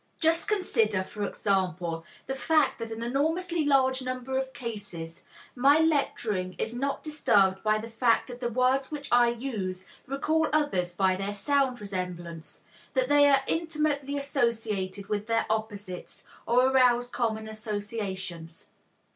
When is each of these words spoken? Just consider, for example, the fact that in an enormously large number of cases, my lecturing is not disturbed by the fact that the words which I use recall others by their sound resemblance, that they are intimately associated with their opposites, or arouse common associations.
Just 0.19 0.47
consider, 0.47 1.03
for 1.03 1.25
example, 1.27 2.03
the 2.25 2.33
fact 2.33 2.79
that 2.79 2.89
in 2.89 3.03
an 3.03 3.11
enormously 3.11 3.63
large 3.63 4.01
number 4.01 4.35
of 4.35 4.51
cases, 4.51 5.21
my 5.55 5.77
lecturing 5.77 6.53
is 6.57 6.73
not 6.73 7.03
disturbed 7.03 7.61
by 7.61 7.77
the 7.77 7.87
fact 7.87 8.25
that 8.25 8.39
the 8.39 8.49
words 8.49 8.89
which 8.89 9.07
I 9.11 9.27
use 9.27 9.85
recall 10.07 10.49
others 10.51 10.95
by 10.95 11.15
their 11.15 11.33
sound 11.33 11.79
resemblance, 11.79 12.61
that 12.95 13.09
they 13.09 13.27
are 13.27 13.43
intimately 13.45 14.17
associated 14.17 15.07
with 15.07 15.27
their 15.27 15.45
opposites, 15.51 16.23
or 16.47 16.69
arouse 16.69 17.07
common 17.07 17.47
associations. 17.47 18.69